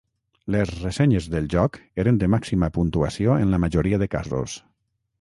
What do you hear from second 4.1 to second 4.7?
casos.